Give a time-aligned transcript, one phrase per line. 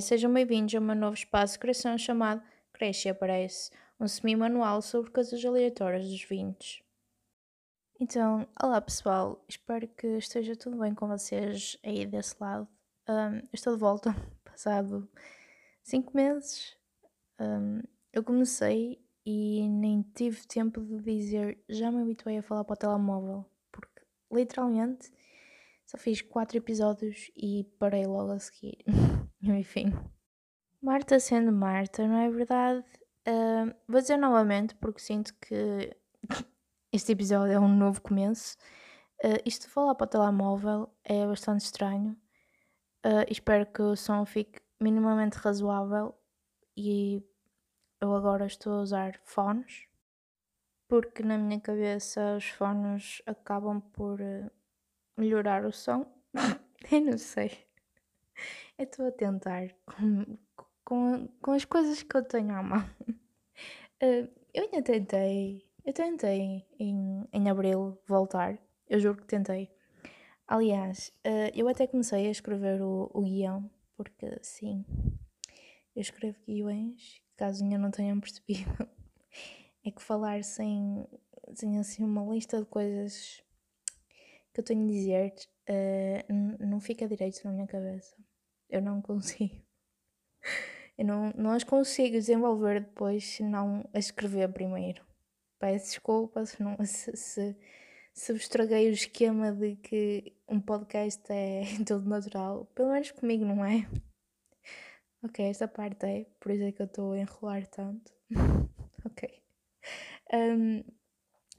[0.00, 2.42] Sejam bem-vindos a um novo espaço de criação chamado
[2.72, 6.82] Cresce e Aparece, um semi-manual sobre coisas aleatórias dos vinhos.
[7.98, 12.68] Então, olá pessoal, espero que esteja tudo bem com vocês aí desse lado.
[13.08, 15.08] Um, estou de volta, passado
[15.84, 16.76] 5 meses.
[17.40, 17.80] Um,
[18.12, 22.76] eu comecei e nem tive tempo de dizer já me habituei a falar para o
[22.76, 25.10] telemóvel, porque literalmente
[25.86, 28.84] só fiz 4 episódios e parei logo a seguir.
[29.58, 29.92] Enfim.
[30.82, 32.84] Marta sendo Marta, não é verdade?
[33.26, 35.96] Uh, vou dizer novamente porque sinto que
[36.92, 38.56] este episódio é um novo começo.
[39.24, 42.16] Uh, isto de falar para o telemóvel é bastante estranho.
[43.04, 46.14] Uh, espero que o som fique minimamente razoável
[46.76, 47.22] e
[48.00, 49.86] eu agora estou a usar fones
[50.88, 54.50] porque na minha cabeça os fones acabam por uh,
[55.16, 56.06] melhorar o som.
[56.92, 57.65] eu não sei.
[58.78, 60.38] Eu estou a tentar com,
[60.84, 62.84] com, com as coisas que eu tenho à mão.
[64.02, 69.70] Uh, eu ainda tentei, eu tentei em, em abril voltar, eu juro que tentei.
[70.46, 74.84] Aliás, uh, eu até comecei a escrever o, o guião, porque sim,
[75.94, 78.88] eu escrevo guiões, caso ainda não tenham percebido.
[79.84, 81.06] É que falar sem,
[81.54, 83.42] sem assim uma lista de coisas
[84.52, 85.34] que eu tenho a dizer
[85.68, 88.16] uh, não fica direito na minha cabeça.
[88.68, 89.64] Eu não consigo.
[90.98, 95.04] Eu não, não as consigo desenvolver depois se não a escrever primeiro.
[95.58, 97.56] Peço desculpa se, não, se, se,
[98.14, 102.66] se estraguei o esquema de que um podcast é todo natural.
[102.74, 103.86] Pelo menos comigo não é.
[105.22, 108.12] Ok, esta parte é, por isso é que eu estou a enrolar tanto.
[109.04, 109.42] ok.
[110.32, 110.82] Um,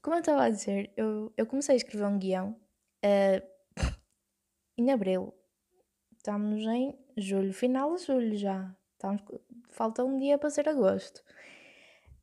[0.01, 2.59] como eu estava a dizer, eu, eu comecei a escrever um guião
[3.03, 3.93] uh,
[4.77, 5.33] em abril
[6.27, 8.75] Estamos em julho, final de julho já.
[8.91, 9.21] Estamos,
[9.69, 11.23] falta um dia para ser agosto.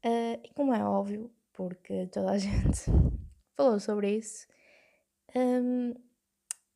[0.04, 2.82] Uh, e como é óbvio, porque toda a gente
[3.56, 4.46] falou sobre isso,
[5.34, 5.94] um,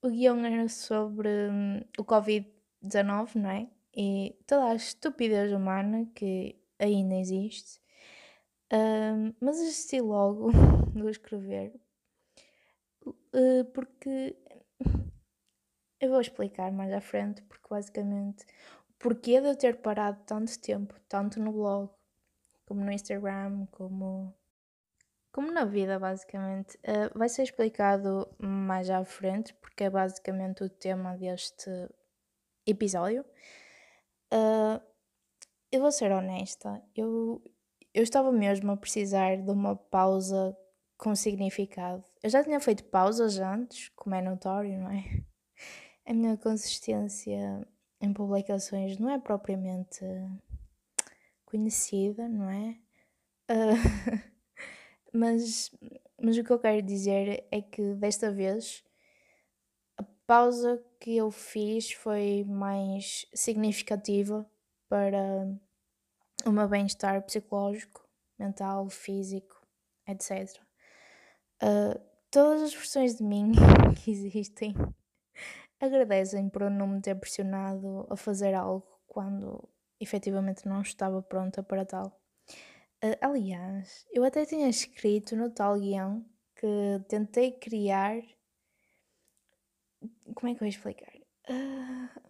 [0.00, 3.68] o guião era sobre um, o Covid-19, não é?
[3.94, 7.78] E toda a estupidez humana que ainda existe.
[8.72, 10.50] Um, mas desisti logo
[10.96, 11.78] de escrever
[13.06, 14.36] uh, porque
[16.00, 18.44] eu vou explicar mais à frente, porque basicamente
[18.88, 21.90] o porquê de eu ter parado tanto tempo, tanto no blog,
[22.66, 24.34] como no Instagram, como,
[25.32, 30.68] como na vida, basicamente, uh, vai ser explicado mais à frente, porque é basicamente o
[30.68, 31.70] tema deste
[32.66, 33.24] episódio.
[34.32, 34.80] Uh,
[35.72, 37.42] eu vou ser honesta, eu,
[37.94, 40.56] eu estava mesmo a precisar de uma pausa
[40.96, 42.04] com significado.
[42.22, 45.04] Eu já tinha feito pausas antes, como é notório, não é?
[46.08, 47.68] A minha consistência
[48.00, 50.00] em publicações não é propriamente
[51.44, 52.78] conhecida, não é?
[53.50, 54.32] Uh,
[55.12, 55.70] mas,
[56.18, 58.82] mas o que eu quero dizer é que desta vez
[59.98, 64.50] a pausa que eu fiz foi mais significativa
[64.88, 65.46] para
[66.46, 68.08] o meu bem-estar psicológico,
[68.38, 69.60] mental, físico,
[70.06, 70.58] etc.
[71.62, 73.52] Uh, todas as versões de mim
[74.02, 74.74] que existem
[75.80, 79.68] agradecem por eu não me ter pressionado a fazer algo quando
[80.00, 82.20] efetivamente não estava pronta para tal.
[83.04, 86.24] Uh, aliás, eu até tinha escrito no tal guião
[86.56, 86.66] que
[87.08, 88.20] tentei criar.
[90.34, 91.14] Como é que eu vou explicar?
[91.48, 92.28] Uh,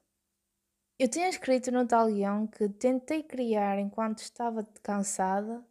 [0.98, 5.64] eu tinha escrito no tal guião que tentei criar enquanto estava cansada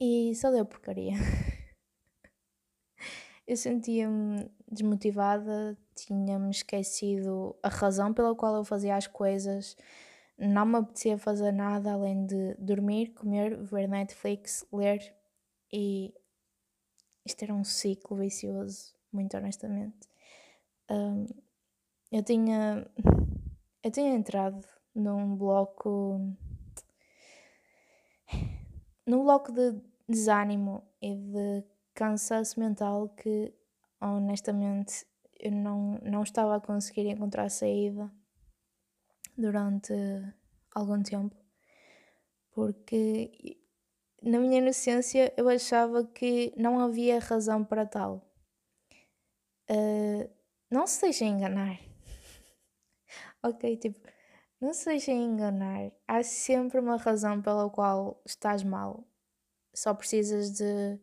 [0.00, 1.12] e só deu porcaria.
[3.46, 9.76] eu sentia-me desmotivada, tinha-me esquecido a razão pela qual eu fazia as coisas,
[10.38, 15.14] não me apetecia fazer nada além de dormir, comer, ver Netflix, ler
[15.72, 16.14] e
[17.24, 20.08] isto era um ciclo vicioso, muito honestamente.
[20.90, 21.26] Um,
[22.10, 22.86] eu tinha
[23.82, 26.20] eu tinha entrado num bloco
[29.06, 31.64] num bloco de desânimo e de
[31.94, 33.54] cansaço mental que
[34.10, 35.06] honestamente
[35.38, 38.10] eu não, não estava a conseguir encontrar saída
[39.36, 39.92] durante
[40.74, 41.36] algum tempo,
[42.52, 43.58] porque
[44.22, 48.28] na minha inocência eu achava que não havia razão para tal.
[49.70, 50.28] Uh,
[50.70, 51.78] não se deixem enganar.
[53.42, 54.00] ok, tipo,
[54.60, 55.90] não se deixem enganar.
[56.06, 59.04] Há sempre uma razão pela qual estás mal.
[59.74, 61.00] Só precisas de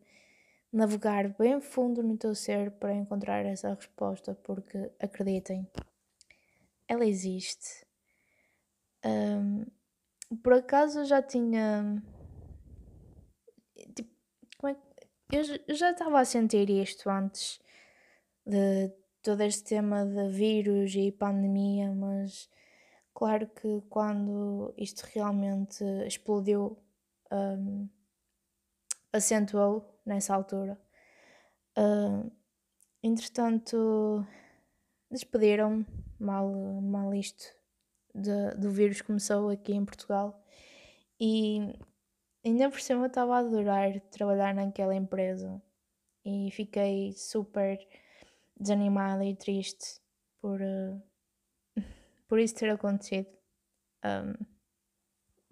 [0.72, 5.68] navegar bem fundo no teu ser para encontrar essa resposta, porque acreditem,
[6.86, 7.86] ela existe.
[9.04, 9.66] Um,
[10.42, 12.02] por acaso eu já tinha.
[13.94, 14.10] Tipo,
[14.58, 15.36] como é que.
[15.36, 17.60] Eu, já estava a sentir isto antes
[18.44, 18.92] de
[19.22, 22.48] todo este tema de vírus e pandemia, mas
[23.14, 26.76] claro que quando isto realmente explodiu,
[27.30, 27.88] um,
[29.12, 30.80] acentuou nessa altura.
[31.78, 32.30] Uh,
[33.02, 34.26] entretanto,
[35.10, 35.84] despediram
[36.18, 36.50] mal,
[36.80, 37.44] mal isto
[38.14, 40.44] de, do vírus começou aqui em Portugal
[41.18, 41.78] e
[42.44, 45.62] ainda por cima eu estava a adorar trabalhar naquela empresa
[46.24, 47.78] e fiquei super
[48.58, 50.00] desanimada e triste
[50.40, 51.02] por, uh,
[52.28, 53.28] por isso ter acontecido.
[54.04, 54.44] Um,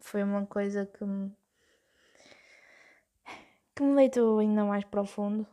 [0.00, 1.32] foi uma coisa que me,
[3.78, 5.46] que me deitou ainda mais profundo.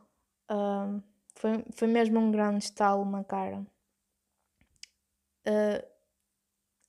[0.50, 1.00] Um,
[1.36, 3.64] foi, foi mesmo um grande estalo na cara.
[5.46, 5.86] Uh,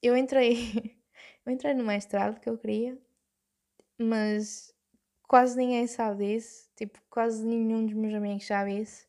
[0.02, 1.00] eu entrei,
[1.46, 2.98] eu entrei no mestrado que eu queria,
[4.00, 4.74] mas
[5.28, 9.06] quase ninguém sabe disso, tipo, quase nenhum dos meus amigos sabe isso.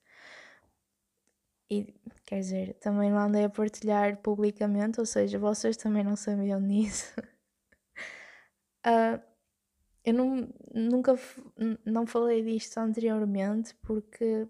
[1.71, 1.95] E
[2.27, 7.15] quer dizer, também não andei a partilhar publicamente, ou seja, vocês também não sabiam disso.
[8.87, 9.28] uh,
[10.09, 11.15] eu não, nunca
[11.85, 14.49] não falei disto anteriormente porque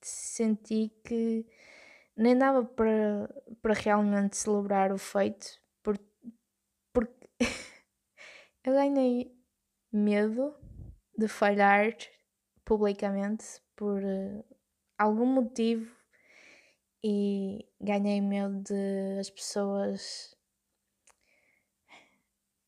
[0.00, 1.44] senti que
[2.16, 3.28] nem dava para,
[3.60, 6.04] para realmente celebrar o feito, porque,
[6.92, 7.28] porque
[8.64, 9.36] eu ganhei
[9.90, 10.54] medo
[11.18, 11.96] de falhar
[12.64, 13.44] publicamente
[13.74, 14.44] por uh,
[14.96, 15.92] algum motivo
[17.02, 20.36] e ganhei medo de as pessoas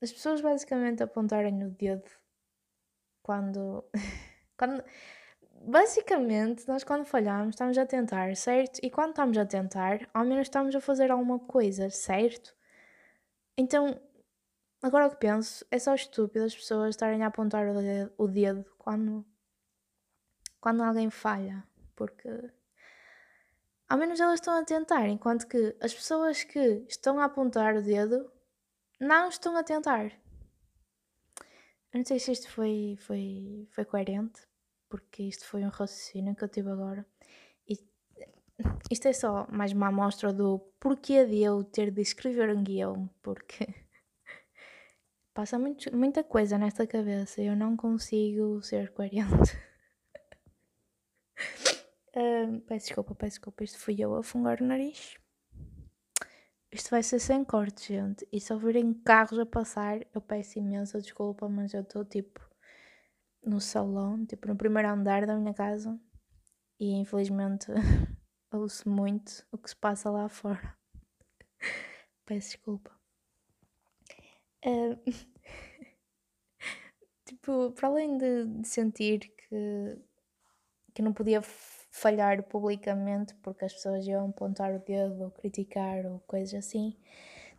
[0.02, 2.23] as pessoas basicamente apontarem o dedo
[3.24, 3.82] quando
[4.56, 4.84] quando
[5.66, 8.78] basicamente, nós quando falhamos estamos a tentar, certo?
[8.82, 12.54] E quando estamos a tentar, ao menos estamos a fazer alguma coisa, certo?
[13.56, 13.98] Então,
[14.82, 17.66] agora o que penso, é só estúpido as pessoas estarem a apontar
[18.18, 19.24] o dedo, quando,
[20.60, 21.64] quando alguém falha,
[21.96, 22.28] porque
[23.88, 27.82] ao menos elas estão a tentar, enquanto que as pessoas que estão a apontar o
[27.82, 28.30] dedo
[29.00, 30.12] não estão a tentar.
[31.94, 34.42] Eu não sei se isto foi, foi, foi coerente,
[34.88, 37.06] porque isto foi um raciocínio que eu tive agora.
[37.68, 37.78] E
[38.90, 43.08] isto é só mais uma amostra do porquê de eu ter de escrever um guião,
[43.22, 43.68] porque
[45.32, 49.56] passa muito, muita coisa nesta cabeça e eu não consigo ser coerente.
[52.16, 55.16] uh, peço desculpa, peço desculpa, isto fui eu a fungar o nariz.
[56.74, 58.26] Isto vai ser sem corte, gente.
[58.32, 62.40] E se ouvirem carros a passar, eu peço imensa desculpa, mas eu estou tipo
[63.44, 65.96] no salão, tipo no primeiro andar da minha casa,
[66.80, 67.68] e infelizmente
[68.52, 70.76] ouço muito o que se passa lá fora.
[72.26, 72.90] Peço desculpa.
[74.66, 74.98] Uh,
[77.24, 79.96] tipo, para além de, de, sentir que,
[80.92, 81.40] que não podia
[81.94, 86.96] falhar publicamente porque as pessoas iam apontar o dedo ou criticar ou coisas assim,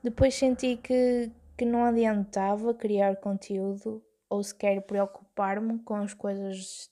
[0.04, 6.92] depois senti que, que não adiantava criar conteúdo ou sequer preocupar-me com as coisas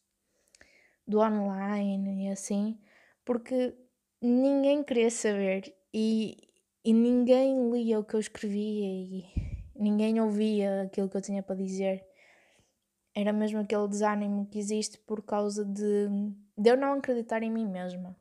[1.06, 2.80] do online e assim,
[3.26, 3.76] porque
[4.22, 6.38] ninguém queria saber e,
[6.86, 9.26] e ninguém lia o que eu escrevia e
[9.76, 12.06] ninguém ouvia aquilo que eu tinha para dizer.
[13.16, 16.08] Era mesmo aquele desânimo que existe por causa de,
[16.58, 18.16] de eu não acreditar em mim mesma.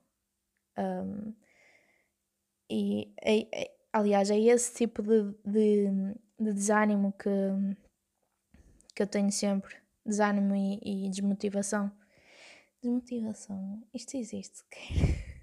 [0.76, 1.32] Um,
[2.70, 5.86] e, é, aliás, é esse tipo de, de,
[6.38, 7.28] de desânimo que,
[8.94, 11.92] que eu tenho sempre, desânimo e, e desmotivação.
[12.82, 14.64] Desmotivação, isto existe.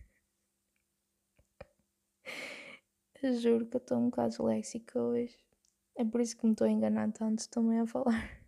[3.42, 5.38] Juro que eu estou um bocado léxica hoje.
[5.96, 8.39] É por isso que me estou a enganar tanto também a falar.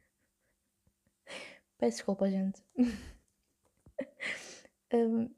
[1.82, 2.64] Peço desculpa, gente.
[4.94, 5.30] um,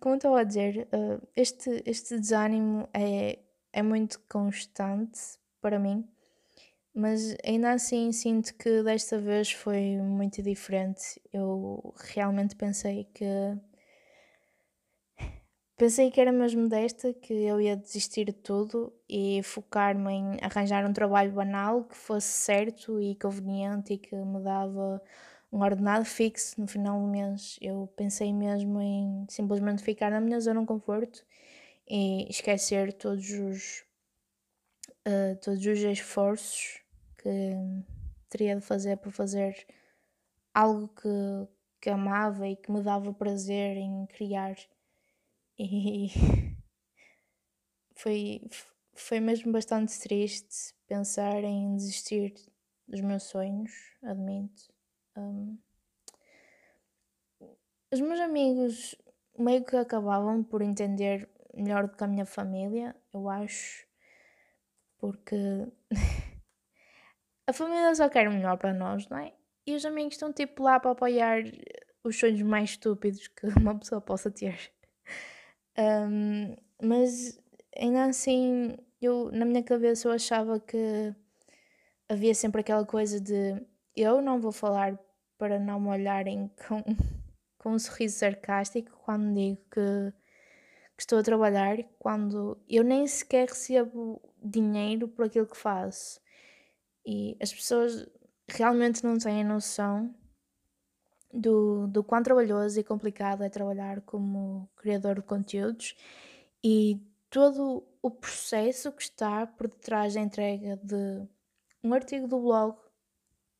[0.00, 3.40] como estava a dizer, uh, este, este desânimo é,
[3.74, 5.20] é muito constante
[5.60, 6.08] para mim
[6.94, 11.20] mas ainda assim sinto que desta vez foi muito diferente.
[11.32, 13.24] Eu realmente pensei que.
[15.76, 20.84] Pensei que era mesmo desta que eu ia desistir de tudo e focar-me em arranjar
[20.84, 25.00] um trabalho banal que fosse certo e conveniente e que me dava
[25.52, 27.58] um ordenado fixo no final do mês.
[27.60, 31.24] Eu pensei mesmo em simplesmente ficar na minha zona de conforto
[31.88, 33.84] e esquecer todos os,
[35.06, 36.80] uh, todos os esforços
[37.18, 37.56] que
[38.28, 39.66] teria de fazer por fazer
[40.54, 41.48] algo que,
[41.80, 44.56] que amava e que me dava prazer em criar.
[45.58, 46.08] E
[47.92, 48.40] foi,
[48.94, 52.34] foi mesmo bastante triste pensar em desistir
[52.86, 54.79] dos meus sonhos, admito.
[55.16, 55.58] Um,
[57.92, 58.94] os meus amigos
[59.38, 63.86] meio que acabavam por entender melhor do que a minha família, eu acho,
[64.98, 65.36] porque
[67.46, 69.32] a família só quer o melhor para nós, não é?
[69.66, 71.42] E os amigos estão tipo lá para apoiar
[72.04, 74.72] os sonhos mais estúpidos que uma pessoa possa ter.
[75.78, 77.40] Um, mas
[77.76, 81.14] ainda assim, eu na minha cabeça eu achava que
[82.08, 83.60] havia sempre aquela coisa de
[83.96, 84.98] eu não vou falar
[85.38, 86.82] para não me olharem com,
[87.58, 90.12] com um sorriso sarcástico quando digo que,
[90.96, 96.20] que estou a trabalhar, quando eu nem sequer recebo dinheiro por aquilo que faço.
[97.06, 98.06] E as pessoas
[98.48, 100.14] realmente não têm noção
[101.32, 105.96] do, do quão trabalhoso e complicado é trabalhar como criador de conteúdos
[106.62, 111.26] e todo o processo que está por detrás da entrega de
[111.82, 112.76] um artigo do blog,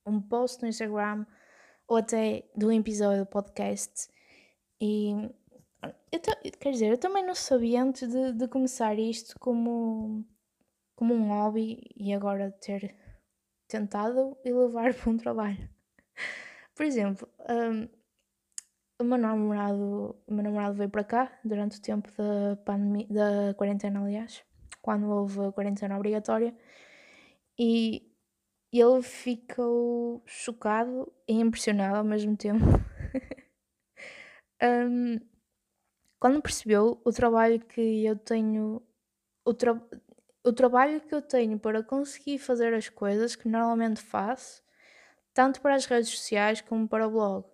[0.07, 1.27] um post no Instagram
[1.87, 4.09] ou até de um episódio do podcast.
[4.81, 5.13] E
[6.13, 6.21] eu
[6.59, 10.25] quer dizer, eu também não sabia antes de, de começar isto como,
[10.95, 12.95] como um hobby e agora ter
[13.67, 15.69] tentado e levar para um trabalho.
[16.75, 17.89] Por exemplo, um,
[19.01, 23.55] o meu namorado, o meu namorado veio para cá durante o tempo da pandemia, da
[23.55, 24.43] quarentena, aliás,
[24.83, 26.55] quando houve a quarentena obrigatória,
[27.59, 28.10] e
[28.73, 32.65] ele ficou chocado e impressionado ao mesmo tempo.
[34.63, 35.19] um,
[36.21, 38.83] quando percebeu o trabalho que eu tenho,
[39.45, 39.81] o, tra
[40.45, 44.63] o trabalho que eu tenho para conseguir fazer as coisas que normalmente faço,
[45.35, 47.45] tanto para as redes sociais como para o blog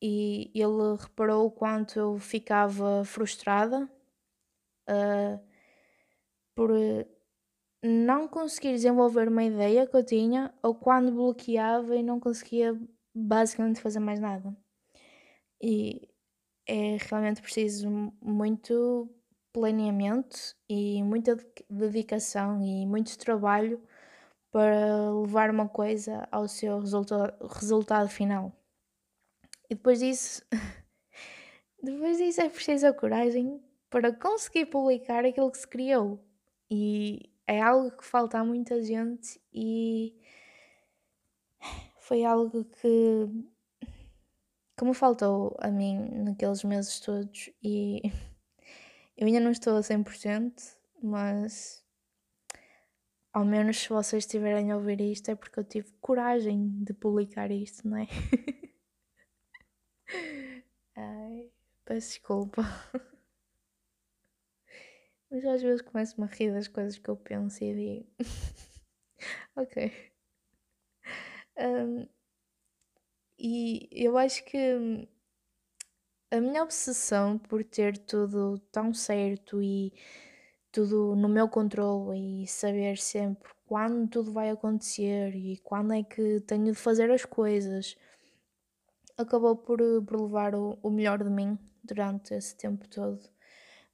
[0.00, 3.90] e ele reparou o quanto eu ficava frustrada
[4.88, 5.40] uh,
[6.54, 6.70] por
[7.86, 12.78] não conseguir desenvolver uma ideia que eu tinha ou quando bloqueava e não conseguia
[13.14, 14.56] basicamente fazer mais nada.
[15.62, 16.08] E
[16.66, 17.88] é realmente preciso
[18.20, 19.08] muito
[19.52, 21.36] planeamento e muita
[21.70, 23.82] dedicação e muito trabalho
[24.50, 28.52] para levar uma coisa ao seu resulta resultado final.
[29.70, 30.42] E depois disso,
[31.82, 36.20] depois disso é preciso a coragem para conseguir publicar aquilo que se criou.
[36.70, 40.14] E é algo que falta a muita gente e
[41.98, 43.28] foi algo que,
[44.76, 48.02] que me faltou a mim naqueles meses todos e
[49.16, 50.52] eu ainda não estou a 100%,
[51.02, 51.84] mas
[53.32, 57.50] ao menos se vocês estiverem a ouvir isto é porque eu tive coragem de publicar
[57.50, 58.06] isto, não é?
[60.96, 61.50] Ai,
[61.84, 62.62] peço desculpa.
[65.30, 68.06] Mas às vezes começo-me a rir das coisas que eu penso e digo.
[69.56, 69.92] ok.
[71.56, 72.06] Um,
[73.38, 75.08] e eu acho que
[76.30, 79.92] a minha obsessão por ter tudo tão certo e
[80.72, 86.40] tudo no meu controle e saber sempre quando tudo vai acontecer e quando é que
[86.42, 87.96] tenho de fazer as coisas
[89.18, 93.20] acabou por, por levar o, o melhor de mim durante esse tempo todo.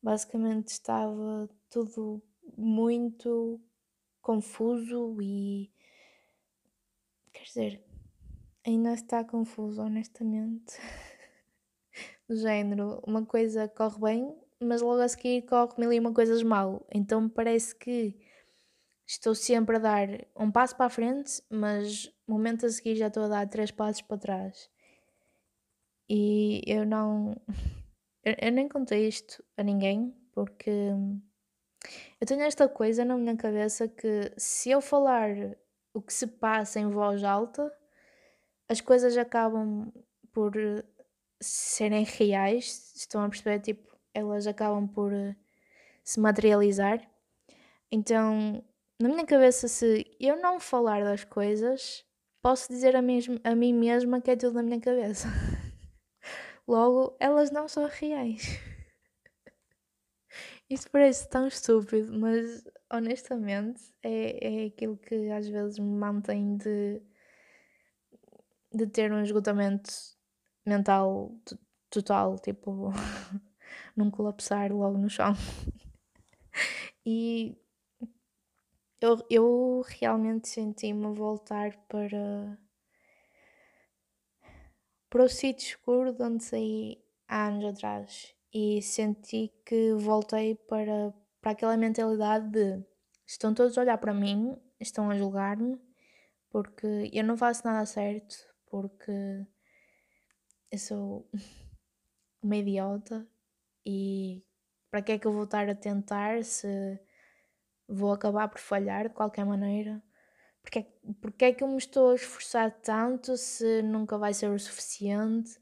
[0.02, 2.22] Basicamente estava tudo
[2.56, 3.60] muito
[4.20, 5.70] confuso e.
[7.32, 7.84] Quer dizer,
[8.66, 10.76] ainda está confuso, honestamente.
[12.28, 16.42] Do género, uma coisa corre bem, mas logo a seguir corre mil e uma coisas
[16.42, 16.86] mal.
[16.92, 18.16] Então parece que
[19.06, 23.24] estou sempre a dar um passo para a frente, mas momento a seguir já estou
[23.24, 24.70] a dar três passos para trás.
[26.08, 27.36] E eu não.
[28.24, 30.70] Eu, nem contei isto a ninguém, porque
[32.20, 35.30] eu tenho esta coisa na minha cabeça que se eu falar
[35.92, 37.72] o que se passa em voz alta,
[38.68, 39.92] as coisas acabam
[40.32, 40.54] por
[41.40, 43.60] serem reais, estão a perceber?
[43.60, 45.12] Tipo, elas acabam por
[46.04, 47.00] se materializar.
[47.90, 48.64] Então,
[49.00, 52.04] na minha cabeça, se eu não falar das coisas,
[52.40, 55.28] posso dizer a, mesmo, a mim mesma que é tudo na minha cabeça.
[56.72, 58.58] Logo, elas não são reais.
[60.70, 67.02] Isto parece tão estúpido, mas honestamente é, é aquilo que às vezes me mantém de,
[68.72, 69.92] de ter um esgotamento
[70.64, 71.36] mental
[71.90, 72.90] total, tipo,
[73.94, 75.34] num colapsar logo no chão.
[77.04, 77.54] e
[78.98, 82.58] eu, eu realmente senti-me voltar para
[85.12, 91.12] para o sítio escuro de onde saí há anos atrás e senti que voltei para,
[91.38, 92.82] para aquela mentalidade de
[93.26, 95.78] estão todos a olhar para mim, estão a julgar-me
[96.48, 98.34] porque eu não faço nada certo,
[98.70, 99.46] porque
[100.70, 101.28] eu sou
[102.42, 103.28] uma idiota
[103.84, 104.42] e
[104.90, 106.98] para que é que eu vou estar a tentar se
[107.86, 110.02] vou acabar por falhar de qualquer maneira?
[110.62, 110.86] Porque, é
[111.20, 115.60] porque é que eu me estou a esforçar tanto se nunca vai ser o suficiente?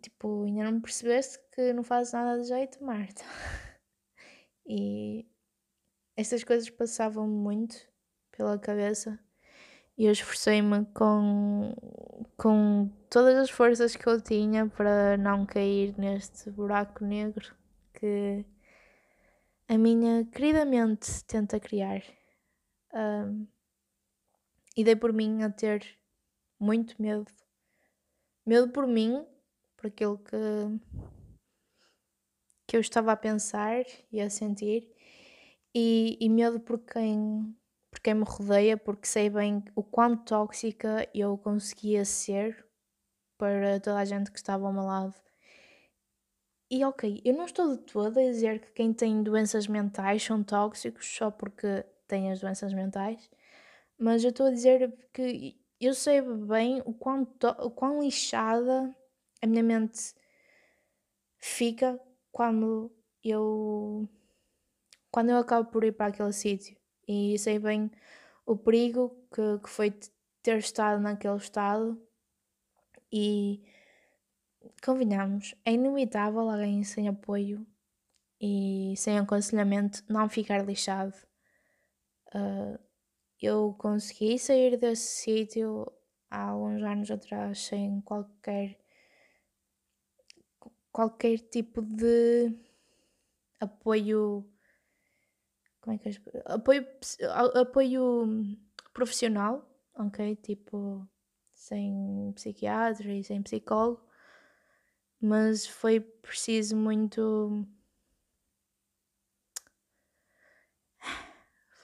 [0.00, 3.22] Tipo, ainda não percebeste que não fazes nada de jeito, Marta.
[4.66, 5.26] e
[6.16, 7.76] essas coisas passavam muito
[8.30, 9.18] pela cabeça
[9.96, 11.72] e eu esforcei-me com,
[12.36, 17.54] com todas as forças que eu tinha para não cair neste buraco negro
[17.92, 18.44] que
[19.68, 22.02] a minha querida mente tenta criar.
[22.92, 23.46] Um,
[24.76, 25.98] e dei por mim a ter
[26.58, 27.30] muito medo.
[28.46, 29.24] Medo por mim,
[29.76, 30.36] por aquilo que,
[32.66, 34.90] que eu estava a pensar e a sentir,
[35.74, 37.54] e, e medo por quem
[37.90, 42.66] por quem me rodeia, porque sei bem o quão tóxica eu conseguia ser
[43.38, 45.14] para toda a gente que estava ao meu lado.
[46.68, 50.42] E ok, eu não estou de todo a dizer que quem tem doenças mentais são
[50.42, 53.30] tóxicos só porque têm as doenças mentais,
[53.98, 57.22] mas eu estou a dizer que eu sei bem o quão,
[57.60, 58.94] o quão lixada
[59.42, 60.14] a minha mente
[61.38, 62.00] fica
[62.32, 62.90] quando
[63.22, 64.08] eu
[65.10, 67.90] quando eu acabo por ir para aquele sítio e sei bem
[68.46, 69.94] o perigo que, que foi
[70.42, 72.00] ter estado naquele estado
[73.12, 73.62] e
[74.84, 77.66] convenhamos, é inevitável alguém sem apoio
[78.40, 81.14] e sem aconselhamento não ficar lixado.
[82.34, 82.78] Uh,
[83.44, 85.90] eu consegui sair desse sítio
[86.30, 88.78] há alguns anos atrás sem qualquer
[90.92, 92.52] qualquer tipo de
[93.60, 94.48] apoio
[95.84, 96.86] como é que eu apoio,
[97.54, 98.56] apoio
[98.94, 100.34] profissional, ok?
[100.36, 101.06] Tipo,
[101.52, 104.00] sem psiquiatra e sem psicólogo,
[105.20, 107.66] mas foi preciso muito.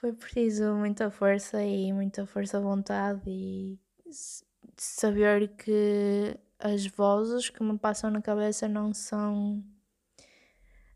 [0.01, 3.79] Foi preciso muita força e muita força de vontade e
[4.75, 9.63] saber que as vozes que me passam na cabeça não são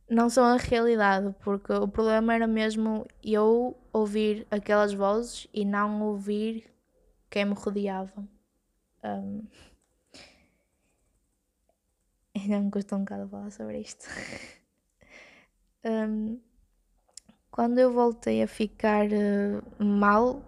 [0.09, 6.01] não são a realidade, porque o problema era mesmo eu ouvir aquelas vozes e não
[6.01, 6.65] ouvir
[7.29, 8.27] quem me rodeava.
[9.03, 9.43] Um,
[12.35, 14.07] ainda me custa um bocado falar sobre isto.
[15.85, 16.39] um,
[17.55, 20.39] quando eu voltei a ficar uh, mal,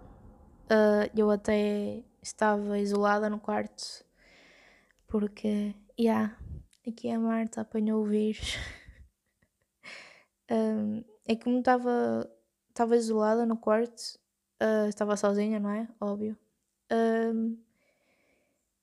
[0.64, 4.04] uh, eu até estava isolada no quarto,
[5.06, 6.36] porque, yeah,
[6.86, 8.58] aqui a Marta apanhou o vírus.
[10.50, 12.30] Um, é que como estava
[12.68, 14.18] estava isolada no quarto,
[14.62, 15.88] uh, estava sozinha, não é?
[15.98, 16.36] Óbvio.
[16.92, 17.58] Um,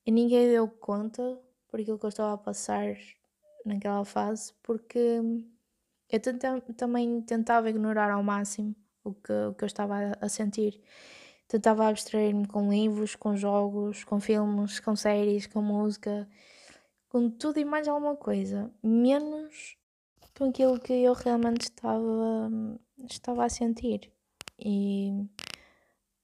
[0.03, 2.97] e ninguém deu conta por aquilo que eu estava a passar
[3.63, 5.21] naquela fase, porque
[6.11, 6.19] eu
[6.75, 10.81] também tentava ignorar ao máximo o que, o que eu estava a sentir.
[11.47, 16.27] Tentava abstrair-me com livros, com jogos, com filmes, com séries, com música,
[17.09, 19.77] com tudo e mais alguma coisa, menos
[20.37, 22.51] com aquilo que eu realmente estava,
[23.09, 24.11] estava a sentir.
[24.59, 25.11] E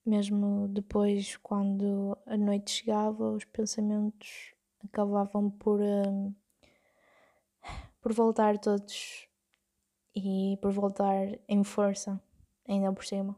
[0.05, 6.33] mesmo depois, quando a noite chegava, os pensamentos acabavam por, um,
[8.01, 9.27] por voltar todos
[10.15, 12.21] e por voltar em força,
[12.67, 13.35] ainda por cima.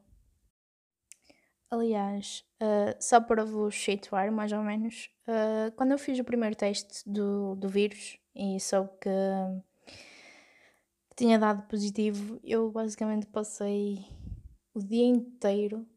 [1.69, 6.55] Aliás, uh, só para vos situar mais ou menos, uh, quando eu fiz o primeiro
[6.55, 9.09] teste do, do vírus e soube que
[11.15, 14.05] tinha dado positivo, eu basicamente passei
[14.73, 15.87] o dia inteiro,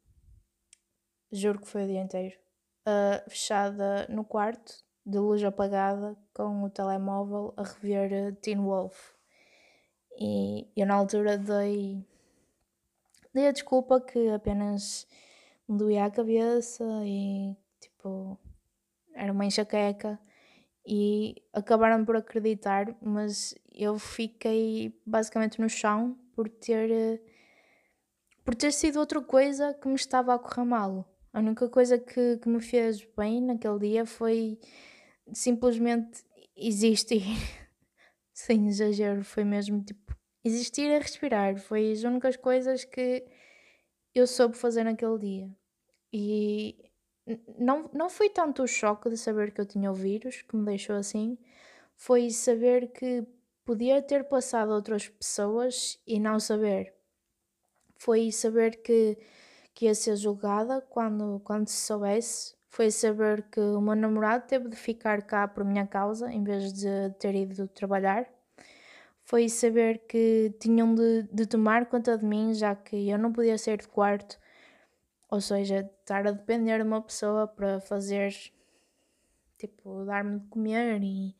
[1.30, 2.38] juro que foi o dia inteiro,
[2.86, 9.15] uh, fechada no quarto, de luz apagada, com o telemóvel a rever Teen Wolf.
[10.18, 12.05] E eu na altura dei,
[13.35, 15.07] dei a desculpa que apenas
[15.68, 18.38] me doía a cabeça e tipo
[19.14, 20.18] era uma enxaqueca
[20.87, 27.20] e acabaram por acreditar, mas eu fiquei basicamente no chão por ter
[28.44, 31.05] por ter sido outra coisa que me estava a correr mal.
[31.33, 34.59] A única coisa que, que me fez bem naquele dia foi
[35.33, 36.24] simplesmente
[36.57, 37.24] existir.
[38.33, 40.06] Sem exagero, foi mesmo tipo
[40.46, 41.59] existir e respirar.
[41.59, 43.24] Foi as únicas coisas que
[44.14, 45.50] eu soube fazer naquele dia.
[46.12, 46.90] E
[47.59, 50.64] não, não foi tanto o choque de saber que eu tinha o vírus que me
[50.64, 51.38] deixou assim,
[51.96, 53.26] foi saber que
[53.64, 56.94] podia ter passado a outras pessoas e não saber.
[57.98, 59.18] Foi saber que,
[59.74, 64.68] que ia ser julgada quando, quando se soubesse foi saber que o meu namorado teve
[64.68, 68.28] de ficar cá por minha causa em vez de ter ido trabalhar.
[69.26, 73.58] Foi saber que tinham de, de tomar conta de mim, já que eu não podia
[73.58, 74.38] sair de quarto,
[75.28, 78.32] ou seja, estar a depender de uma pessoa para fazer,
[79.58, 81.34] tipo, dar-me de comer e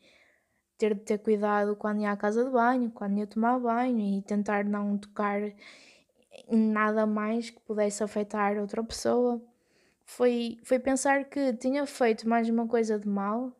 [0.77, 4.21] ter de ter cuidado quando ia à casa de banho, quando ia tomar banho e
[4.21, 5.41] tentar não tocar
[6.49, 9.41] em nada mais que pudesse afetar outra pessoa.
[10.03, 13.53] Foi, foi pensar que tinha feito mais uma coisa de mal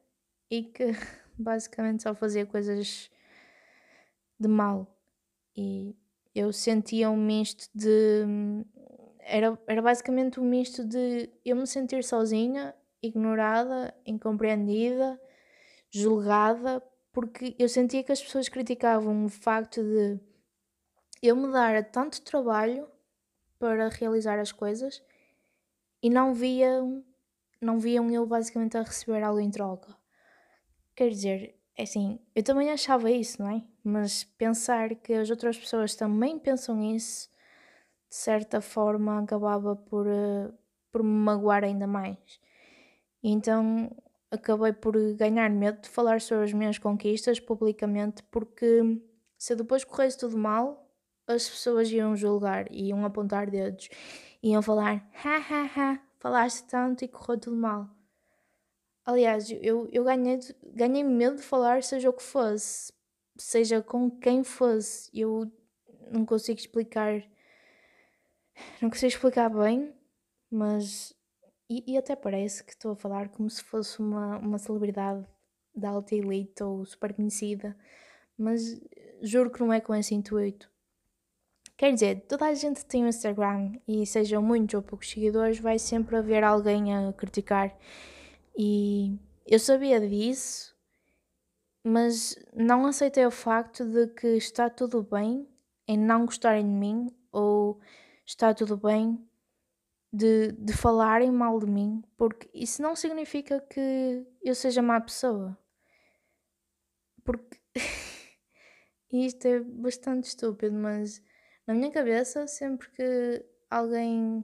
[0.52, 0.92] e que
[1.40, 3.10] basicamente só fazia coisas
[4.40, 4.96] de mal.
[5.56, 5.96] E
[6.34, 8.26] eu sentia um misto de.
[9.20, 15.20] Era, era basicamente um misto de eu me sentir sozinha, ignorada, incompreendida,
[15.90, 16.82] julgada
[17.18, 20.20] porque eu sentia que as pessoas criticavam o facto de
[21.20, 22.88] eu me dar tanto trabalho
[23.58, 25.02] para realizar as coisas
[26.00, 27.04] e não viam,
[27.60, 29.98] não viam eu basicamente a receber algo em troca.
[30.96, 33.64] Quer dizer, é assim, eu também achava isso, não é?
[33.90, 37.30] Mas pensar que as outras pessoas também pensam isso,
[38.10, 40.54] de certa forma, acabava por, uh,
[40.92, 42.18] por me magoar ainda mais.
[43.24, 43.90] então
[44.30, 49.02] acabei por ganhar medo de falar sobre as minhas conquistas publicamente, porque
[49.38, 50.92] se depois corresse tudo mal,
[51.26, 53.88] as pessoas iam julgar, iam apontar dedos,
[54.44, 57.90] iam falar: ha ha ha, falaste tanto e correu tudo mal.
[59.06, 60.40] Aliás, eu, eu ganhei,
[60.74, 62.92] ganhei medo de falar, seja o que fosse,
[63.38, 65.10] seja com quem fosse.
[65.14, 65.52] Eu
[66.12, 67.24] não consigo explicar,
[68.82, 69.94] não consigo explicar bem,
[70.50, 71.16] mas
[71.70, 75.26] e, e até parece que estou a falar como se fosse uma, uma celebridade
[75.76, 77.76] da alta elite ou super conhecida,
[78.38, 78.80] mas
[79.22, 80.70] juro que não é com esse intuito.
[81.76, 85.78] Quer dizer, toda a gente tem um Instagram e sejam muitos ou poucos seguidores, vai
[85.78, 87.78] sempre haver alguém a criticar.
[88.58, 90.76] E eu sabia disso,
[91.88, 95.48] mas não aceitei o facto de que está tudo bem
[95.88, 97.80] em não gostarem de mim ou
[98.26, 99.26] está tudo bem
[100.12, 105.58] de, de falarem mal de mim, porque isso não significa que eu seja má pessoa.
[107.24, 107.58] Porque
[109.12, 111.22] isto é bastante estúpido, mas
[111.66, 114.44] na minha cabeça, sempre que alguém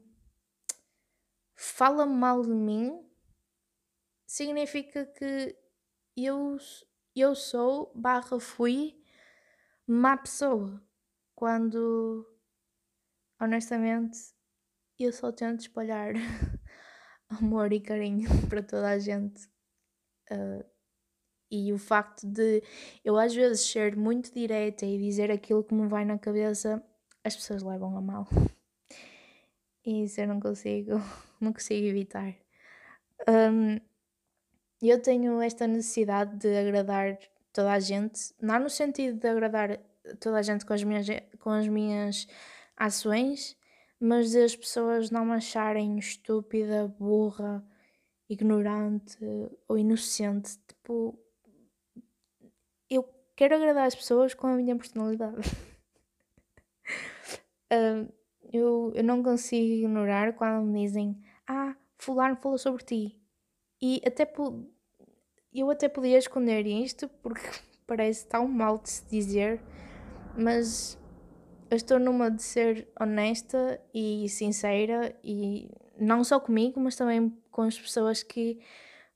[1.55, 3.05] fala mal de mim,
[4.25, 5.57] significa que
[6.15, 6.57] eu,
[7.21, 8.99] eu sou barra fui
[9.87, 10.81] má pessoa.
[11.35, 12.25] Quando
[13.39, 14.17] honestamente
[14.99, 16.13] eu só tento espalhar
[17.29, 19.47] amor e carinho para toda a gente.
[20.31, 20.63] Uh,
[21.51, 22.63] e o facto de
[23.03, 26.83] eu às vezes ser muito direta e dizer aquilo que me vai na cabeça,
[27.23, 28.27] as pessoas levam a mal.
[29.85, 30.91] E isso eu não consigo,
[31.41, 32.33] não consigo evitar.
[33.27, 33.77] Um,
[34.89, 37.17] eu tenho esta necessidade de agradar
[37.51, 39.79] toda a gente, não no sentido de agradar
[40.19, 41.07] toda a gente com as minhas,
[41.39, 42.27] com as minhas
[42.75, 43.55] ações,
[43.99, 47.65] mas de as pessoas não me acharem estúpida, burra,
[48.29, 49.17] ignorante
[49.67, 50.57] ou inocente.
[50.67, 51.17] Tipo,
[52.89, 55.37] eu quero agradar as pessoas com a minha personalidade.
[57.71, 58.13] uh,
[58.51, 63.19] eu, eu não consigo ignorar quando me dizem Ah, fulano falou sobre ti.
[63.81, 64.25] E até
[65.61, 67.41] eu até podia esconder isto porque
[67.87, 69.61] parece tão mal de se dizer,
[70.37, 70.97] mas
[71.69, 77.63] eu estou numa de ser honesta e sincera e não só comigo, mas também com
[77.63, 78.59] as pessoas que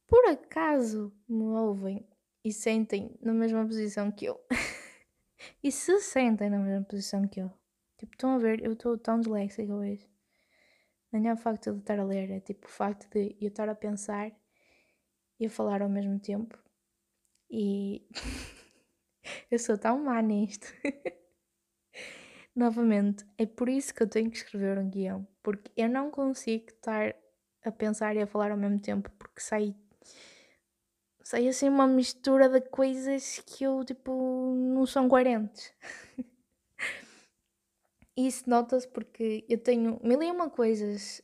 [0.07, 2.07] por acaso me ouvem
[2.43, 4.39] e sentem na mesma posição que eu.
[5.61, 7.51] e se sentem na mesma posição que eu.
[7.97, 10.07] Tipo, estão a ver, eu estou tão disléxica hoje.
[11.11, 13.67] Não é o facto de estar a ler, é tipo o facto de eu estar
[13.67, 14.31] a pensar
[15.39, 16.57] e a falar ao mesmo tempo.
[17.49, 18.07] E
[19.51, 20.67] eu sou tão má nisto.
[22.55, 26.65] Novamente, é por isso que eu tenho que escrever um guião, porque eu não consigo
[26.69, 27.15] estar
[27.63, 29.75] a pensar e a falar ao mesmo tempo, porque sai,
[31.21, 35.71] sai assim uma mistura de coisas que eu, tipo, não são coerentes.
[38.17, 41.21] isso nota-se porque eu tenho mil e uma coisas,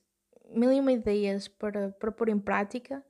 [0.52, 3.04] mil e uma ideias para, para pôr em prática,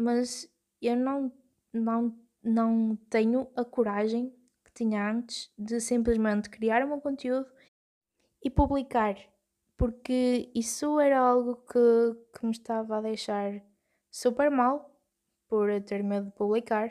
[0.00, 1.32] mas eu não,
[1.72, 4.34] não, não tenho a coragem
[4.64, 7.46] que tinha antes de simplesmente criar o meu conteúdo
[8.42, 9.16] e publicar,
[9.76, 13.62] porque isso era algo que, que me estava a deixar
[14.10, 14.90] super mal
[15.48, 16.90] por ter medo de publicar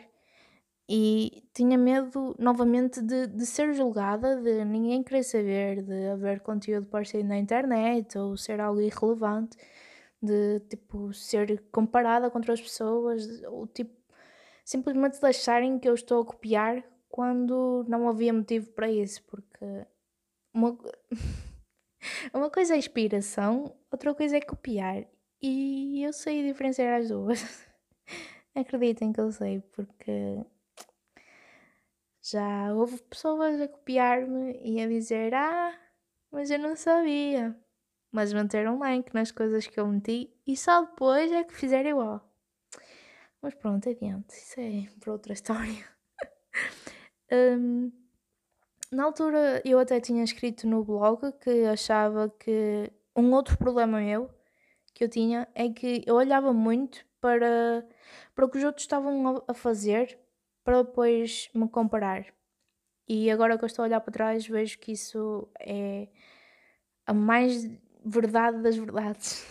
[0.91, 6.88] e tinha medo novamente de, de ser julgada, de ninguém querer saber, de haver conteúdo
[6.88, 9.56] parecido na internet ou ser algo irrelevante,
[10.21, 13.97] de tipo ser comparada com outras pessoas, ou tipo
[14.65, 19.65] simplesmente de acharem que eu estou a copiar quando não havia motivo para isso, porque
[20.53, 20.77] uma,
[22.34, 25.05] uma coisa é inspiração, outra coisa é copiar.
[25.41, 27.67] E eu sei diferenciar as duas.
[28.53, 30.45] Acreditem que eu sei, porque
[32.21, 35.73] já houve pessoas a copiar-me e a dizer: Ah,
[36.32, 37.55] mas eu não sabia.
[38.12, 42.30] Mas manteram like nas coisas que eu meti e só depois é que fizeram igual.
[43.41, 45.86] Mas pronto, adiante, isso é para outra história.
[47.32, 47.91] um,
[48.91, 54.30] na altura eu até tinha escrito no blog que achava que um outro problema meu
[54.93, 57.88] que eu tinha é que eu olhava muito para,
[58.34, 60.19] para o que os outros estavam a fazer
[60.63, 62.26] para depois me comparar.
[63.08, 66.08] E agora que eu estou a olhar para trás, vejo que isso é
[67.06, 67.65] a mais
[68.04, 69.46] verdade das verdades.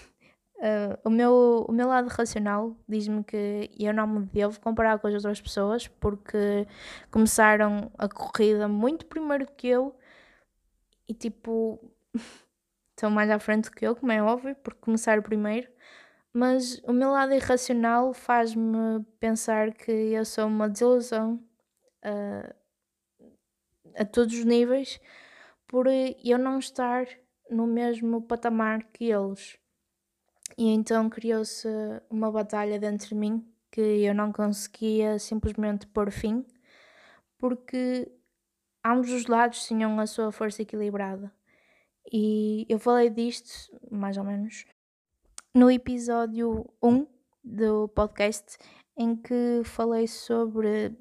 [0.56, 5.06] Uh, o, meu, o meu lado racional diz-me que eu não me devo comparar com
[5.06, 6.66] as outras pessoas porque
[7.10, 9.96] começaram a corrida muito primeiro que eu
[11.08, 11.80] e tipo
[12.90, 15.68] estão mais à frente que eu, como é óbvio, porque começaram primeiro
[16.32, 21.42] mas o meu lado irracional faz-me pensar que eu sou uma desilusão
[22.04, 22.54] uh,
[23.96, 25.00] a todos os níveis
[25.66, 27.06] por eu não estar
[27.50, 29.58] no mesmo patamar que eles.
[30.56, 31.68] E então criou-se
[32.10, 36.44] uma batalha dentro de mim que eu não conseguia simplesmente pôr fim,
[37.38, 38.10] porque
[38.84, 41.32] ambos os lados tinham a sua força equilibrada.
[42.10, 44.64] E eu falei disto, mais ou menos,
[45.54, 47.06] no episódio 1
[47.44, 48.56] do podcast,
[48.96, 50.96] em que falei sobre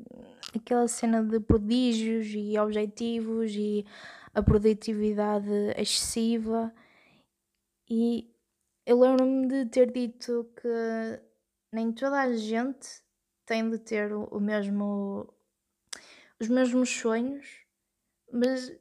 [0.56, 3.86] aquela cena de prodígios e objetivos e
[4.38, 6.71] a produtividade excessiva.
[7.89, 8.32] E
[8.86, 11.19] eu lembro-me de ter dito que
[11.73, 12.88] nem toda a gente
[13.47, 15.34] tem de ter o mesmo
[16.39, 17.65] os mesmos sonhos,
[18.32, 18.71] mas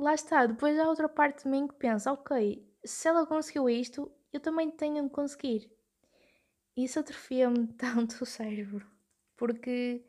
[0.00, 4.10] lá está, depois há outra parte de mim que pensa, ok, se ela conseguiu isto,
[4.32, 5.70] eu também tenho de conseguir.
[6.76, 8.84] Isso atrofia-me tanto o cérebro.
[9.36, 10.04] Porque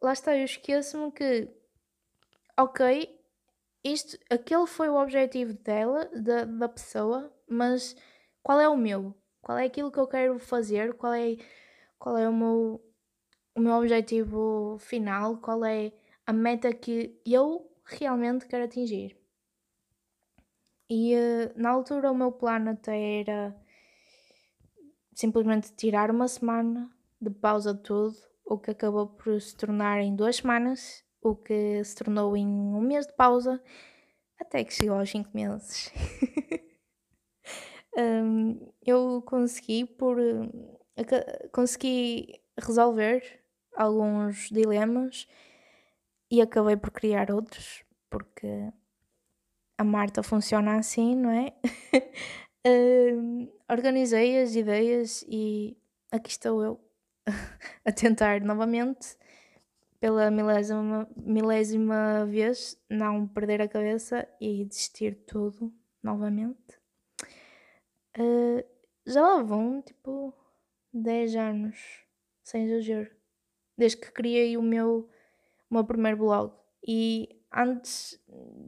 [0.00, 1.48] lá está, eu esqueço-me que,
[2.56, 3.13] ok,
[3.84, 7.94] isto, aquele foi o objetivo dela, da, da pessoa, mas
[8.42, 9.14] qual é o meu?
[9.42, 10.94] Qual é aquilo que eu quero fazer?
[10.94, 11.36] Qual é,
[11.98, 12.82] qual é o, meu,
[13.54, 15.36] o meu objetivo final?
[15.36, 15.92] Qual é
[16.26, 19.16] a meta que eu realmente quero atingir?
[20.88, 23.54] E uh, na altura o meu plano até era
[25.14, 30.14] simplesmente tirar uma semana de pausa de tudo, o que acabou por se tornar em
[30.16, 33.60] duas semanas, o que se tornou em um mês de pausa,
[34.38, 35.90] até que chegou aos cinco meses.
[37.96, 43.42] um, eu consegui por uh, consegui resolver
[43.74, 45.26] alguns dilemas
[46.30, 48.70] e acabei por criar outros, porque
[49.78, 51.54] a Marta funciona assim, não é?
[52.66, 55.74] uh, organizei as ideias e
[56.12, 56.80] aqui estou eu
[57.84, 59.16] a tentar novamente,
[60.04, 66.78] pela milésima, milésima vez, não perder a cabeça e desistir tudo novamente.
[68.14, 68.62] Uh,
[69.06, 70.34] já lá vão tipo
[70.92, 72.04] 10 anos,
[72.42, 73.10] sem exagero,
[73.78, 75.08] desde que criei o meu,
[75.70, 76.54] o meu primeiro blog.
[76.86, 78.22] E antes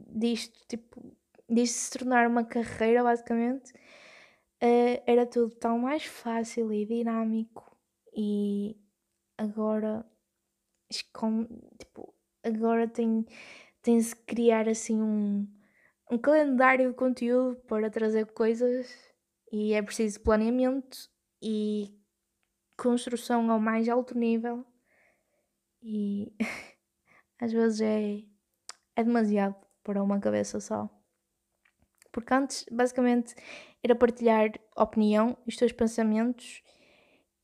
[0.08, 1.14] disto, tipo,
[1.46, 7.76] disto se tornar uma carreira, basicamente, uh, era tudo tão mais fácil e dinâmico
[8.16, 8.74] e
[9.36, 10.02] agora,
[11.12, 11.46] com,
[11.78, 13.24] tipo, agora tem,
[13.82, 15.46] tem-se criar assim um,
[16.10, 18.92] um calendário de conteúdo para trazer coisas
[19.52, 20.98] e é preciso planeamento
[21.42, 21.94] e
[22.76, 24.64] construção ao mais alto nível
[25.82, 26.32] e
[27.40, 28.36] às vezes é
[28.96, 30.88] é demasiado para uma cabeça só.
[32.10, 33.34] Porque antes, basicamente,
[33.82, 36.62] era partilhar opinião e os teus pensamentos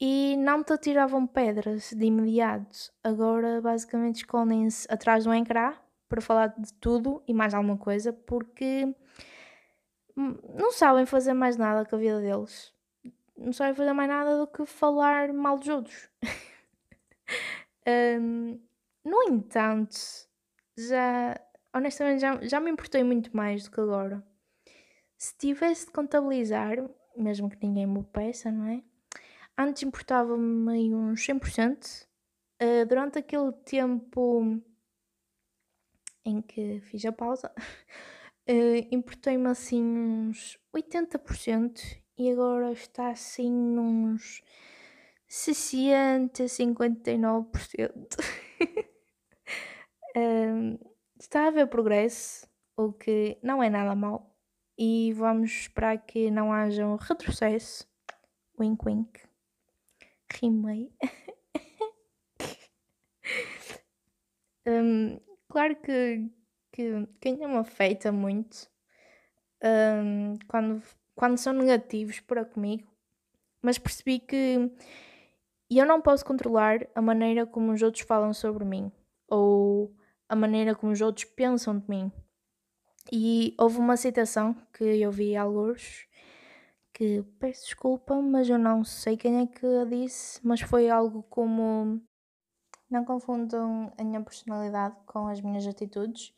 [0.00, 2.92] e não te atiravam pedras de imediato.
[3.02, 5.74] Agora, basicamente, escondem-se atrás do ecrã
[6.08, 8.94] para falar de tudo e mais alguma coisa porque
[10.16, 12.72] não sabem fazer mais nada com a vida deles.
[13.36, 16.10] Não sabem fazer mais nada do que falar mal dos outros.
[18.20, 18.60] um,
[19.04, 19.96] no entanto,
[20.76, 21.40] já,
[21.74, 24.22] honestamente, já, já me importei muito mais do que agora.
[25.16, 26.76] Se tivesse de contabilizar,
[27.16, 28.82] mesmo que ninguém me peça, não é?
[29.58, 32.06] Antes importava-me uns 100%,
[32.62, 34.62] Uh, durante aquele tempo
[36.24, 44.44] em que fiz a pausa, uh, importei-me assim uns 80% e agora está assim uns
[45.26, 48.20] 60, 59%.
[50.16, 50.78] um,
[51.18, 54.36] está a haver progresso, o que não é nada mau,
[54.78, 57.90] e vamos esperar que não haja um retrocesso.
[58.56, 59.31] Wink wink.
[60.40, 60.92] Rimei.
[64.64, 65.18] Um,
[65.48, 66.30] claro que,
[66.70, 68.70] que, que ainda me afeta muito
[69.62, 70.82] um, quando,
[71.16, 72.88] quando são negativos para comigo,
[73.60, 74.70] mas percebi que
[75.70, 78.92] eu não posso controlar a maneira como os outros falam sobre mim
[79.28, 79.94] ou
[80.28, 82.12] a maneira como os outros pensam de mim.
[83.10, 86.06] E houve uma citação que eu vi alguns
[87.02, 91.24] que peço desculpa, mas eu não sei quem é que a disse, mas foi algo
[91.24, 92.00] como
[92.88, 96.32] não confundam a minha personalidade com as minhas atitudes.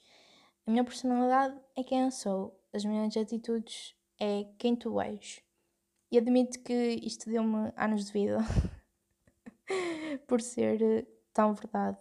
[0.67, 5.43] A minha personalidade é quem eu sou, as minhas atitudes é quem tu és.
[6.11, 8.39] E admito que isto deu-me anos de vida
[10.27, 11.99] por ser eh, tão verdade.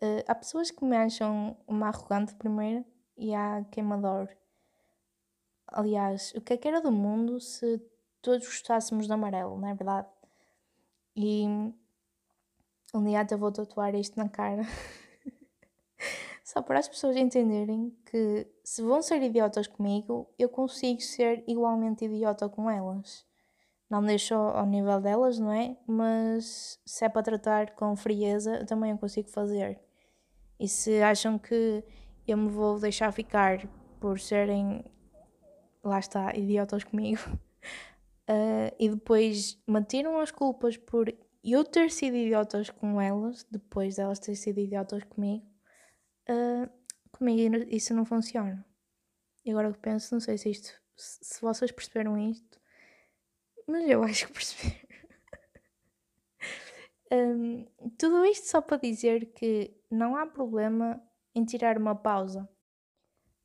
[0.00, 2.84] Uh, há pessoas que me acham uma arrogante primeiro
[3.16, 4.36] e há quem me adore.
[5.66, 7.82] Aliás, o que é que era do mundo se
[8.24, 10.08] todos gostássemos de amarelo, não é verdade?
[11.14, 11.44] E
[12.94, 14.62] um dia até vou tatuar isto na cara.
[16.42, 22.06] Só para as pessoas entenderem que se vão ser idiotas comigo, eu consigo ser igualmente
[22.06, 23.26] idiota com elas.
[23.90, 25.76] Não deixo ao nível delas, não é?
[25.86, 29.78] Mas se é para tratar com frieza, também eu consigo fazer.
[30.58, 31.84] E se acham que
[32.26, 33.66] eu me vou deixar ficar
[34.00, 34.84] por serem,
[35.82, 37.20] lá está, idiotas comigo,
[38.28, 43.96] uh, e depois me tiram as culpas por eu ter sido idiotas com elas, depois
[43.96, 45.46] delas terem sido idiotas comigo,
[46.28, 46.70] uh,
[47.12, 48.64] comigo isso não funciona.
[49.44, 52.58] E agora que penso, não sei se isto, se vocês perceberam isto,
[53.66, 54.84] mas eu acho que perceberam.
[57.12, 57.66] um,
[57.98, 61.02] tudo isto só para dizer que não há problema
[61.34, 62.48] em tirar uma pausa.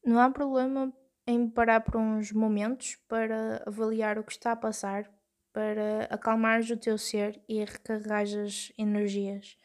[0.05, 0.93] Não há problema
[1.29, 5.07] em parar por uns momentos para avaliar o que está a passar,
[5.53, 9.55] para acalmares o teu ser e recarregares as energias.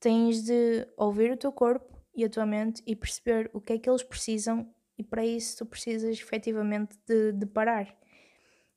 [0.00, 3.78] Tens de ouvir o teu corpo e a tua mente e perceber o que é
[3.78, 7.96] que eles precisam, e para isso tu precisas efetivamente de, de parar.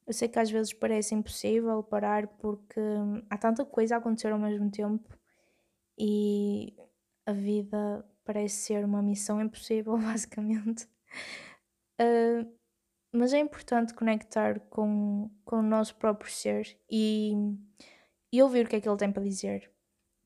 [0.06, 2.80] Eu sei que às vezes parece impossível parar porque
[3.32, 5.18] há tanta coisa a acontecer ao mesmo tempo
[5.98, 6.76] e
[7.26, 10.88] a vida parece ser uma missão impossível, basicamente.
[12.02, 12.50] Uh,
[13.14, 17.34] mas é importante conectar com, com o nosso próprio ser e,
[18.32, 19.70] e ouvir o que é que ele tem para dizer.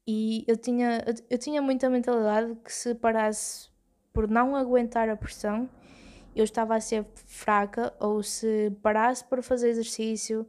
[0.07, 3.69] E eu tinha, eu, eu tinha muita mentalidade que se parasse
[4.13, 5.69] por não aguentar a pressão,
[6.35, 10.45] eu estava a ser fraca, ou se parasse para fazer exercício,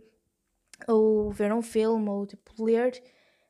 [0.86, 3.02] ou ver um filme, ou tipo ler,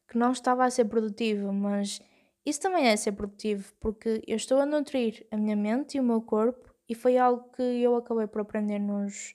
[0.09, 2.01] que não estava a ser produtivo, mas
[2.45, 6.05] isso também é ser produtivo, porque eu estou a nutrir a minha mente e o
[6.05, 9.35] meu corpo e foi algo que eu acabei por aprender nos,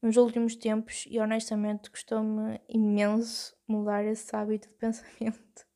[0.00, 5.66] nos últimos tempos e honestamente custou-me imenso mudar esse hábito de pensamento.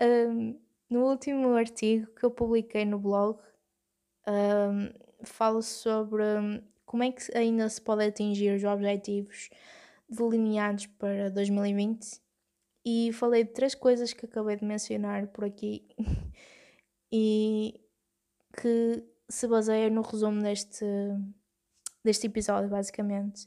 [0.00, 0.58] um,
[0.88, 3.38] no último artigo que eu publiquei no blog,
[4.28, 4.92] um,
[5.24, 6.22] falo sobre
[6.84, 9.50] como é que ainda se pode atingir os objetivos
[10.08, 12.20] delineados para 2020
[12.84, 15.88] e falei de três coisas que acabei de mencionar por aqui
[17.12, 17.80] e
[18.56, 20.84] que se baseia no resumo deste,
[22.04, 23.46] deste episódio, basicamente.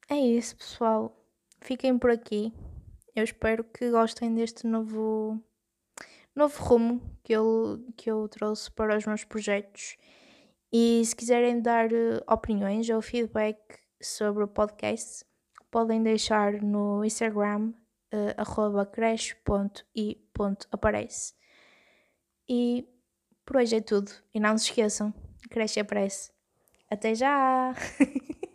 [0.10, 1.18] é isso, pessoal.
[1.62, 2.54] Fiquem por aqui.
[3.16, 5.42] Eu espero que gostem deste novo,
[6.36, 9.98] novo rumo que eu, que eu trouxe para os meus projetos.
[10.72, 13.60] E se quiserem dar uh, opiniões ou feedback
[14.02, 15.26] sobre o podcast,
[15.70, 17.74] podem deixar no Instagram
[18.14, 19.34] uh, crash.i.aparece.
[22.48, 22.88] E
[23.52, 24.10] por hoje é tudo.
[24.34, 25.14] E não se esqueçam,
[25.50, 26.32] cresce a prece.
[26.90, 27.76] Até já!